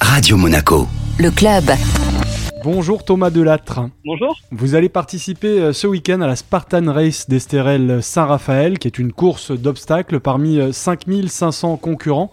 Radio 0.00 0.36
Monaco. 0.36 0.88
Le 1.18 1.30
club. 1.30 1.64
Bonjour 2.64 3.04
Thomas 3.04 3.30
Delattre. 3.30 3.88
Bonjour. 4.04 4.38
Vous 4.50 4.74
allez 4.74 4.88
participer 4.88 5.60
euh, 5.60 5.72
ce 5.72 5.86
week-end 5.86 6.20
à 6.20 6.26
la 6.26 6.36
Spartan 6.36 6.92
Race 6.92 7.28
d'Estérel 7.28 8.02
Saint-Raphaël, 8.02 8.78
qui 8.78 8.88
est 8.88 8.98
une 8.98 9.12
course 9.12 9.50
d'obstacles 9.52 10.20
parmi 10.20 10.72
5500 10.72 11.72
euh, 11.72 11.76
concurrents. 11.76 12.30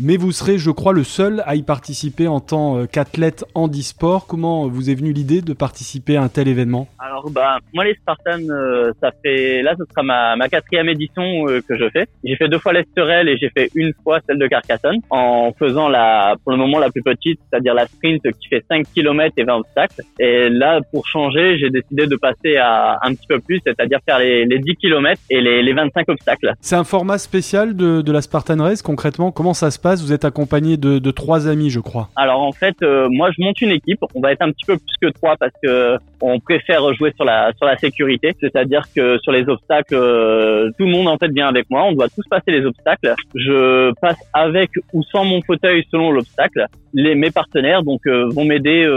Mais 0.00 0.16
vous 0.16 0.32
serez, 0.32 0.58
je 0.58 0.70
crois, 0.70 0.92
le 0.92 1.04
seul 1.04 1.42
à 1.46 1.54
y 1.54 1.62
participer 1.62 2.28
en 2.28 2.40
tant 2.40 2.78
euh, 2.78 2.86
qu'athlète 2.86 3.44
handisport. 3.54 4.26
Comment 4.26 4.66
vous 4.66 4.90
est 4.90 4.94
venue 4.94 5.12
l'idée 5.12 5.42
de 5.42 5.52
participer 5.52 6.16
à 6.16 6.22
un 6.22 6.28
tel 6.28 6.48
événement? 6.48 6.88
Alors, 6.98 7.30
bah, 7.30 7.58
moi, 7.72 7.84
les 7.84 7.94
Spartans, 7.94 8.92
ça 9.00 9.10
fait, 9.22 9.62
là, 9.62 9.74
ce 9.78 9.84
sera 9.90 10.02
ma, 10.02 10.36
ma 10.36 10.48
quatrième 10.48 10.88
édition 10.88 11.46
que 11.46 11.76
je 11.76 11.88
fais. 11.90 12.06
J'ai 12.24 12.36
fait 12.36 12.48
deux 12.48 12.58
fois 12.58 12.72
l'Estérel 12.72 13.28
et 13.28 13.36
j'ai 13.36 13.50
fait 13.50 13.70
une 13.74 13.92
fois 14.02 14.20
celle 14.26 14.38
de 14.38 14.46
Carcassonne 14.46 14.98
en 15.10 15.52
faisant 15.58 15.88
la, 15.88 16.36
pour 16.42 16.52
le 16.52 16.58
moment, 16.58 16.78
la 16.78 16.90
plus 16.90 17.02
petite, 17.02 17.40
c'est-à-dire 17.50 17.74
la 17.74 17.86
sprint 17.86 18.22
qui 18.22 18.48
fait 18.48 18.64
5 18.68 18.86
km 18.94 19.34
et 19.36 19.44
20 19.44 19.58
et 20.18 20.48
là, 20.48 20.80
pour 20.92 21.06
changer, 21.06 21.58
j'ai 21.58 21.70
décidé 21.70 22.06
de 22.06 22.16
passer 22.16 22.56
à 22.56 22.98
un 23.02 23.14
petit 23.14 23.26
peu 23.28 23.38
plus, 23.38 23.60
c'est-à-dire 23.64 23.98
faire 24.06 24.18
les, 24.18 24.44
les 24.44 24.58
10 24.58 24.76
km 24.76 25.20
et 25.30 25.40
les, 25.40 25.62
les 25.62 25.72
25 25.72 26.08
obstacles. 26.08 26.54
C'est 26.60 26.76
un 26.76 26.84
format 26.84 27.18
spécial 27.18 27.76
de, 27.76 28.02
de, 28.02 28.12
la 28.12 28.22
Spartan 28.22 28.62
Race 28.62 28.82
concrètement? 28.82 29.30
Comment 29.30 29.54
ça 29.54 29.70
se 29.70 29.78
passe? 29.78 29.87
Vous 29.96 30.12
êtes 30.12 30.24
accompagné 30.24 30.76
de, 30.76 31.10
trois 31.10 31.48
amis, 31.48 31.70
je 31.70 31.80
crois. 31.80 32.08
Alors 32.16 32.40
en 32.42 32.52
fait, 32.52 32.76
euh, 32.82 33.08
moi 33.10 33.30
je 33.36 33.42
monte 33.42 33.60
une 33.60 33.70
équipe. 33.70 34.00
On 34.14 34.20
va 34.20 34.32
être 34.32 34.42
un 34.42 34.50
petit 34.50 34.66
peu 34.66 34.76
plus 34.76 35.08
que 35.08 35.12
trois 35.12 35.36
parce 35.36 35.52
que 35.62 35.96
on 36.20 36.40
préfère 36.40 36.92
jouer 36.94 37.12
sur 37.14 37.24
la 37.24 37.52
sécurité, 37.78 38.34
c'est-à-dire 38.40 38.82
que 38.94 39.18
sur 39.18 39.32
les 39.32 39.48
obstacles, 39.48 39.94
euh, 39.94 40.70
tout 40.78 40.84
le 40.84 40.90
monde 40.90 41.08
en 41.08 41.16
fait 41.16 41.28
vient 41.28 41.48
avec 41.48 41.70
moi. 41.70 41.84
On 41.84 41.92
doit 41.92 42.08
tous 42.08 42.26
passer 42.28 42.50
les 42.50 42.64
obstacles. 42.64 43.14
Je 43.34 43.92
passe 44.00 44.18
avec 44.32 44.70
ou 44.92 45.02
sans 45.04 45.24
mon 45.24 45.40
fauteuil 45.42 45.84
selon 45.90 46.10
l'obstacle. 46.10 46.66
Les 46.94 47.14
mes 47.14 47.30
partenaires 47.30 47.82
donc 47.82 48.06
euh, 48.06 48.28
vont 48.30 48.44
m'aider 48.44 48.88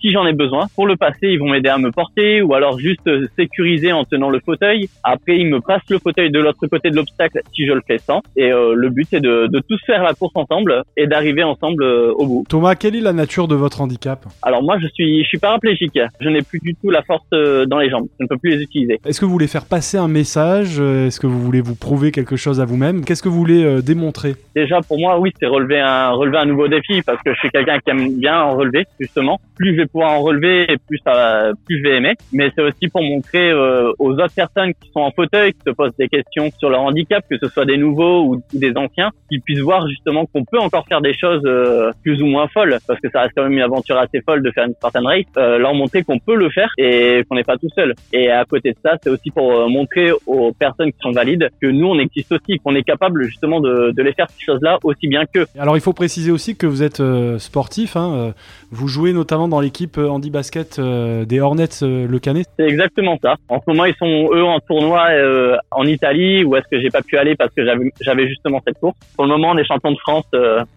si 0.00 0.12
j'en 0.12 0.26
ai 0.26 0.32
besoin. 0.32 0.66
Pour 0.74 0.86
le 0.86 0.96
passer, 0.96 1.28
ils 1.28 1.38
vont 1.38 1.48
m'aider 1.48 1.68
à 1.68 1.78
me 1.78 1.90
porter 1.90 2.42
ou 2.42 2.54
alors 2.54 2.78
juste 2.78 3.08
sécuriser 3.36 3.92
en 3.92 4.04
tenant 4.04 4.30
le 4.30 4.40
fauteuil. 4.40 4.88
Après, 5.02 5.38
ils 5.38 5.48
me 5.48 5.60
passent 5.60 5.88
le 5.90 5.98
fauteuil 5.98 6.30
de 6.30 6.38
l'autre 6.38 6.66
côté 6.66 6.90
de 6.90 6.96
l'obstacle 6.96 7.40
si 7.54 7.66
je 7.66 7.72
le 7.72 7.82
fais 7.86 7.98
sans. 7.98 8.22
Et 8.36 8.52
euh, 8.52 8.74
le 8.74 8.90
but, 8.90 9.06
c'est 9.10 9.20
de, 9.20 9.46
de, 9.46 9.60
tous 9.60 9.80
faire 9.86 9.97
la 10.02 10.14
course 10.14 10.32
ensemble 10.34 10.82
et 10.96 11.06
d'arriver 11.06 11.42
ensemble 11.42 11.82
euh, 11.82 12.12
au 12.14 12.26
bout. 12.26 12.44
Thomas, 12.48 12.74
quelle 12.74 12.96
est 12.96 13.00
la 13.00 13.12
nature 13.12 13.48
de 13.48 13.54
votre 13.54 13.80
handicap? 13.80 14.24
Alors 14.42 14.62
moi, 14.62 14.76
je 14.80 14.86
suis, 14.88 15.22
je 15.22 15.28
suis 15.28 15.38
paraplégique. 15.38 15.98
Je 16.20 16.28
n'ai 16.28 16.42
plus 16.42 16.60
du 16.60 16.74
tout 16.74 16.90
la 16.90 17.02
force 17.02 17.24
euh, 17.32 17.66
dans 17.66 17.78
les 17.78 17.90
jambes. 17.90 18.06
Je 18.18 18.24
ne 18.24 18.28
peux 18.28 18.36
plus 18.36 18.50
les 18.56 18.62
utiliser. 18.62 19.00
Est-ce 19.04 19.20
que 19.20 19.24
vous 19.24 19.32
voulez 19.32 19.46
faire 19.46 19.64
passer 19.64 19.98
un 19.98 20.08
message? 20.08 20.80
Est-ce 20.80 21.20
que 21.20 21.26
vous 21.26 21.40
voulez 21.40 21.60
vous 21.60 21.74
prouver 21.74 22.12
quelque 22.12 22.36
chose 22.36 22.60
à 22.60 22.64
vous-même? 22.64 23.04
Qu'est-ce 23.04 23.22
que 23.22 23.28
vous 23.28 23.38
voulez 23.38 23.82
démontrer? 23.82 24.34
Déjà, 24.54 24.80
pour 24.80 24.98
moi, 24.98 25.18
oui, 25.18 25.32
c'est 25.38 25.46
relever 25.46 25.80
un, 25.80 26.10
relever 26.10 26.38
un 26.38 26.46
nouveau 26.46 26.68
défi 26.68 27.02
parce 27.02 27.22
que 27.22 27.32
je 27.32 27.38
suis 27.38 27.50
quelqu'un 27.50 27.78
qui 27.78 27.90
aime 27.90 28.18
bien 28.18 28.40
en 28.40 28.56
relever, 28.56 28.84
justement. 28.98 29.40
Plus 29.56 29.72
je 29.72 29.82
vais 29.82 29.86
pouvoir 29.86 30.12
en 30.12 30.20
relever 30.20 30.70
et 30.72 30.76
plus 30.76 30.98
ça, 31.04 31.50
plus 31.66 31.78
je 31.78 31.82
vais 31.82 31.96
aimer. 31.96 32.14
Mais 32.32 32.50
c'est 32.54 32.62
aussi 32.62 32.88
pour 32.88 33.02
montrer 33.02 33.50
euh, 33.50 33.92
aux 33.98 34.12
autres 34.12 34.34
personnes 34.34 34.72
qui 34.74 34.90
sont 34.90 35.00
en 35.00 35.10
fauteuil, 35.10 35.52
qui 35.52 35.60
se 35.66 35.70
posent 35.70 35.96
des 35.98 36.08
questions 36.08 36.50
sur 36.58 36.70
leur 36.70 36.82
handicap, 36.82 37.24
que 37.28 37.36
ce 37.38 37.48
soit 37.48 37.64
des 37.64 37.76
nouveaux 37.76 38.24
ou, 38.24 38.42
des 38.52 38.76
anciens, 38.76 39.10
qu'ils 39.28 39.40
puissent 39.40 39.60
voir 39.60 39.87
justement 39.88 40.26
qu'on 40.26 40.44
peut 40.44 40.58
encore 40.58 40.86
faire 40.86 41.00
des 41.00 41.14
choses 41.14 41.42
euh, 41.44 41.90
plus 42.02 42.22
ou 42.22 42.26
moins 42.26 42.48
folles, 42.48 42.78
parce 42.86 43.00
que 43.00 43.08
ça 43.10 43.22
reste 43.22 43.32
quand 43.36 43.44
même 43.44 43.52
une 43.52 43.62
aventure 43.62 43.98
assez 43.98 44.20
folle 44.20 44.42
de 44.42 44.50
faire 44.50 44.64
une 44.64 44.74
Spartan 44.74 45.04
Race. 45.04 45.24
Euh, 45.36 45.58
leur 45.58 45.74
montrer 45.74 46.02
qu'on 46.02 46.18
peut 46.18 46.36
le 46.36 46.50
faire 46.50 46.72
et 46.78 47.22
qu'on 47.28 47.36
n'est 47.36 47.44
pas 47.44 47.56
tout 47.56 47.68
seul. 47.74 47.94
Et 48.12 48.30
à 48.30 48.44
côté 48.44 48.72
de 48.72 48.76
ça, 48.84 48.96
c'est 49.02 49.10
aussi 49.10 49.30
pour 49.30 49.68
montrer 49.68 50.10
aux 50.26 50.52
personnes 50.52 50.92
qui 50.92 50.98
sont 51.00 51.12
valides 51.12 51.48
que 51.60 51.66
nous 51.66 51.86
on 51.86 51.98
existe 51.98 52.32
aussi, 52.32 52.58
qu'on 52.58 52.74
est 52.74 52.82
capable 52.82 53.24
justement 53.24 53.60
de, 53.60 53.92
de 53.96 54.02
les 54.02 54.12
faire 54.12 54.26
ces 54.30 54.44
choses-là 54.44 54.78
aussi 54.84 55.08
bien 55.08 55.24
qu'eux. 55.26 55.46
Alors 55.58 55.76
il 55.76 55.80
faut 55.80 55.92
préciser 55.92 56.30
aussi 56.30 56.56
que 56.56 56.66
vous 56.66 56.82
êtes 56.82 57.02
sportif. 57.38 57.96
Hein, 57.96 58.34
vous 58.70 58.88
jouez 58.88 59.12
notamment 59.12 59.48
dans 59.48 59.60
l'équipe 59.60 59.98
Andy 59.98 60.30
Basket 60.30 60.78
euh, 60.78 61.24
des 61.24 61.40
Hornets 61.40 61.82
euh, 61.82 62.06
Le 62.06 62.18
Canet 62.18 62.46
C'est 62.58 62.66
exactement 62.66 63.18
ça. 63.22 63.36
En 63.48 63.60
ce 63.60 63.64
moment, 63.68 63.84
ils 63.84 63.94
sont 63.96 64.30
eux 64.32 64.44
en 64.44 64.60
tournoi 64.60 65.08
euh, 65.10 65.56
en 65.70 65.84
Italie 65.84 66.44
où 66.44 66.56
est-ce 66.56 66.66
que 66.70 66.80
j'ai 66.80 66.90
pas 66.90 67.02
pu 67.02 67.16
aller 67.16 67.36
parce 67.36 67.52
que 67.54 67.64
j'avais 67.64 68.28
justement 68.28 68.60
cette 68.66 68.78
course. 68.78 68.96
Pour 69.16 69.24
le 69.24 69.30
moment, 69.30 69.50
on 69.50 69.58
est 69.58 69.64
champion 69.64 69.77
de 69.84 69.98
France 69.98 70.26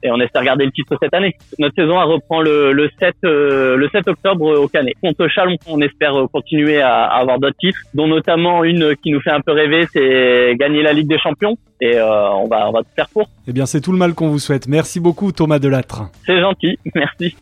et 0.03 0.11
on 0.11 0.19
espère 0.19 0.43
garder 0.43 0.65
le 0.65 0.71
titre 0.71 0.95
cette 1.01 1.13
année. 1.13 1.35
Notre 1.59 1.75
saison 1.75 2.01
elle 2.01 2.07
reprend 2.07 2.41
le, 2.41 2.71
le 2.71 2.89
7 2.99 3.15
le 3.23 3.89
7 3.91 4.07
octobre 4.07 4.59
au 4.59 4.67
Canet. 4.67 4.93
Contre 5.01 5.27
Chalon, 5.27 5.57
on 5.67 5.81
espère 5.81 6.13
continuer 6.31 6.81
à, 6.81 7.03
avoir 7.05 7.39
d'autres 7.39 7.57
titres, 7.59 7.79
dont 7.93 8.07
notamment 8.07 8.63
une 8.63 8.95
qui 8.95 9.11
nous 9.11 9.21
fait 9.21 9.31
un 9.31 9.41
peu 9.41 9.51
rêver, 9.51 9.87
c'est 9.91 10.55
gagner 10.57 10.83
la 10.83 10.93
Ligue 10.93 11.07
des 11.07 11.19
Champions 11.19 11.57
et 11.79 11.99
on 12.01 12.47
va 12.47 12.69
on 12.69 12.71
va 12.71 12.79
tout 12.79 12.93
faire 12.95 13.09
pour. 13.09 13.29
Eh 13.47 13.53
bien, 13.53 13.65
c'est 13.65 13.81
tout 13.81 13.91
le 13.91 13.97
mal 13.97 14.13
qu'on 14.13 14.29
vous 14.29 14.39
souhaite. 14.39 14.67
Merci 14.67 14.99
beaucoup 14.99 15.31
Thomas 15.31 15.59
Delattre. 15.59 16.03
C'est 16.25 16.39
gentil, 16.39 16.77
merci. 16.95 17.35